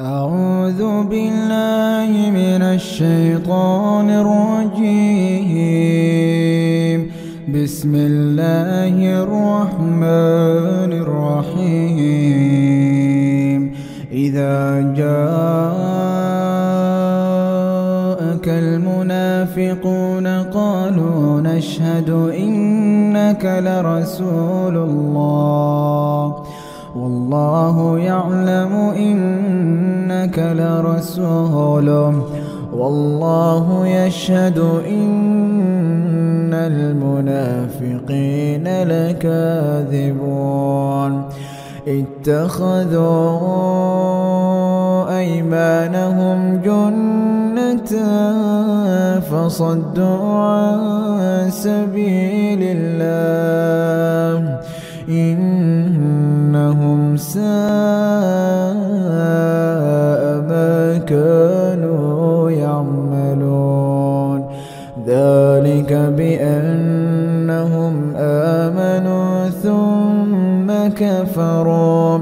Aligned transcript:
أعوذ 0.00 1.06
بالله 1.06 2.10
من 2.30 2.62
الشيطان 2.62 4.10
الرجيم. 4.10 5.10
بسم 7.54 7.94
الله 7.94 9.22
الرحمن 9.22 10.92
الرحيم. 11.06 12.14
إذا 14.12 14.80
جاءك 14.96 15.06
المنافقون 18.48 20.26
قالوا 20.26 21.40
نشهد 21.40 22.10
إنك 22.10 23.44
لرسول 23.44 24.76
الله. 24.76 26.34
والله 26.96 27.98
يعلم 27.98 28.72
إنك 28.96 30.38
لرسوله 30.38 32.22
والله 32.72 33.86
يشهد 33.86 34.58
إن 34.88 36.54
المنافقين 36.54 38.82
لكاذبون. 38.82 40.44
اتخذوا 41.88 43.58
أيمانهم 45.18 46.60
جنة 46.64 47.92
فصدوا 49.20 50.34
عن 50.34 51.50
سبيل 51.50 52.58
الله. 52.62 54.58
ساء 57.16 57.44
ما 60.48 60.98
كانوا 60.98 62.50
يعملون. 62.50 64.44
ذلك 65.06 65.92
بأنهم 65.92 67.94
آمنوا 68.16 69.48
ثم 69.48 70.88
كفروا. 70.96 72.18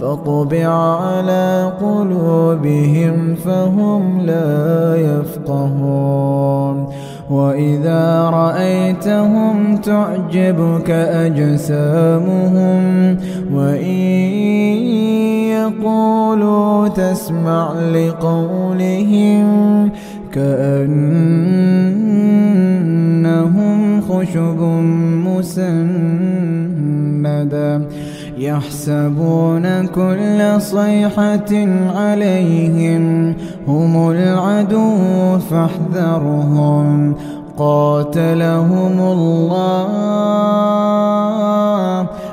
فطبع 0.00 0.68
على 1.02 1.72
قلوبهم 1.80 3.34
فهم 3.34 4.20
لا 4.20 4.96
يفقهون. 4.96 6.86
وإذا 7.30 8.30
رأيتهم 8.30 9.76
تعجبك 9.76 10.90
أجسامهم 10.90 12.82
وإن 13.52 13.86
يقولوا 15.50 16.88
تسمع 16.88 17.72
لقولهم 17.94 19.46
كأنهم 20.32 21.16
خشب 24.00 24.60
مسندا 25.26 26.66
يحسبون 28.36 29.86
كل 29.86 30.60
صيحة 30.60 31.66
عليهم 31.96 33.34
هم 33.68 34.10
العدو 34.10 35.38
فاحذرهم. 35.38 37.14
قاتلهم 37.58 39.00
الله. 39.00 39.88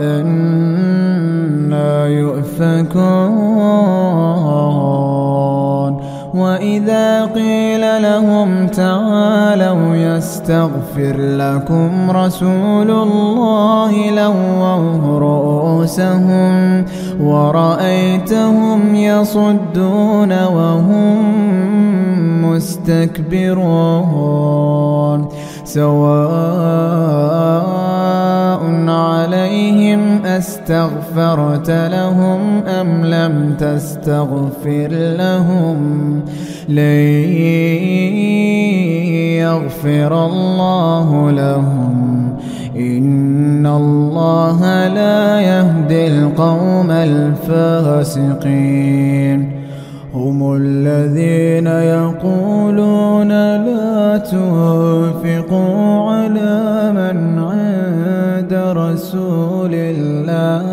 أنا 0.00 2.06
يؤفكون. 2.06 3.74
وإذا 6.34 7.24
قيل 7.24 8.02
لهم 8.02 8.66
تعالوا 8.66 9.96
يستغفر 9.96 11.16
لكم 11.18 12.10
رسول 12.10 12.90
الله 12.90 14.10
لووا 14.10 15.18
رؤوسهم 15.18 15.63
ورأيتهم 17.20 18.94
يصدون 18.94 20.44
وهم 20.44 21.18
مستكبرون 22.54 24.04
سواء 25.64 26.54
عليهم 28.88 30.24
أستغفرت 30.24 31.70
لهم 31.70 32.62
أم 32.66 33.04
لم 33.04 33.54
تستغفر 33.58 34.88
لهم 35.18 36.20
لن 36.68 37.34
يغفر 39.40 40.26
الله 40.26 41.30
لهم 41.30 42.23
إن 42.76 43.66
الله 43.66 44.88
لا 44.88 45.40
يهدي 45.40 46.06
القوم 46.06 46.90
الفاسقين 46.90 48.34
هم 50.14 50.56
الذين 50.56 51.66
يقولون 51.66 53.28
لا 53.28 54.16
تنفقوا 54.18 56.10
على 56.10 56.92
من 56.92 57.38
عند 57.38 58.52
رسول 58.52 59.74
الله 59.74 60.64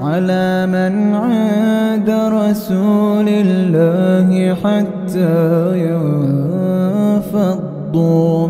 على 0.00 0.66
من 0.66 1.14
عند 1.14 2.10
رسول 2.10 3.28
الله 3.28 4.54
حتى 4.54 5.78
ينفضوا 7.34 8.48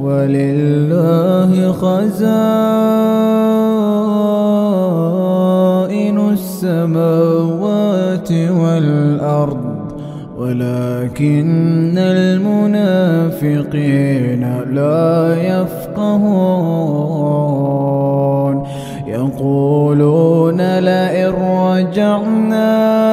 ولله 0.00 1.72
خزائن 1.72 2.14
السماوات 6.32 8.32
والأرض 8.32 9.74
ولكن 10.38 11.98
المنافقين 11.98 13.44
لا 14.70 15.36
يفقهون. 15.42 16.94
يقولون 19.06 20.78
لئن 20.78 21.32
رجعنا 21.42 23.03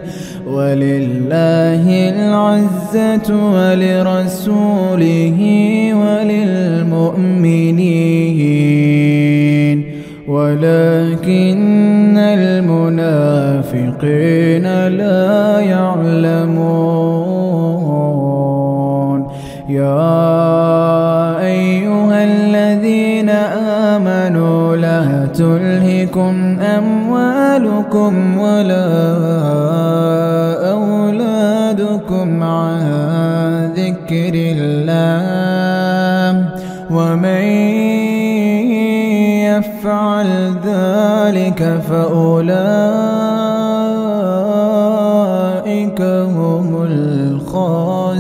ولله 0.46 1.84
العزة 2.10 3.28
ولرسوله 3.54 5.40
وللمؤمنين. 5.94 6.80
ولكن 10.28 12.18
المنافقين 12.18 12.96
لا 14.88 15.60
يعلمون. 15.60 17.00
يا 19.68 20.39
لا 25.00 25.26
تلهكم 25.26 26.58
أموالكم 26.60 28.38
ولا 28.38 28.90
أولادكم 30.70 32.42
عن 32.42 32.80
ذكر 33.76 34.32
الله 34.34 35.00
ومن 36.90 37.44
يفعل 39.48 40.54
ذلك 40.64 41.80
فأولئك 41.88 42.50
هم 46.36 46.82
الخاسرون 46.82 48.10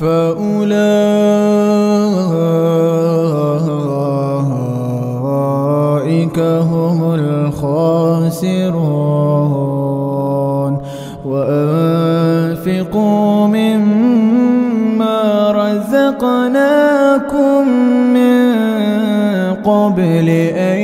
فأولئك 0.00 1.25
رزقناكم 16.06 17.68
من 18.14 18.54
قبل 19.54 20.28
أن 20.56 20.80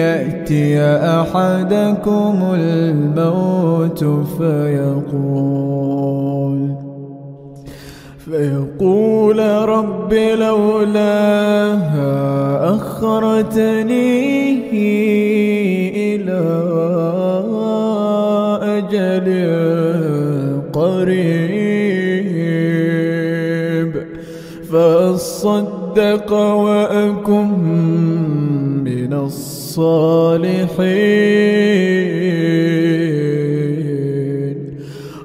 يأتي 0.00 0.80
أحدكم 1.20 2.36
الموت 2.54 4.04
فيقول 4.38 5.80
فيقول 8.24 9.38
رب 9.68 10.12
لولا 10.14 11.10
أخرتني 12.74 14.30
إلى 16.14 16.40
أجل 18.62 19.28
قريب 20.72 21.49
فأصدق 25.90 26.32
وأكن 26.32 27.48
من 28.84 29.12
الصالحين. 29.12 29.80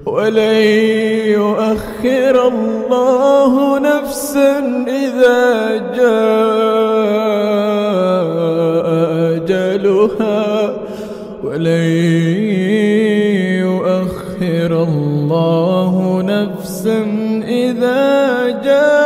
ولن 0.06 0.62
يؤخر 1.28 2.48
الله 2.48 3.80
نفسا 3.80 4.60
إذا 4.88 5.78
جاء 5.98 6.36
أجلها. 9.36 10.74
ولن 11.44 11.88
يؤخر 13.62 14.84
الله 14.84 15.94
نفسا 16.26 17.00
إذا 17.48 18.50
جاء 18.64 19.05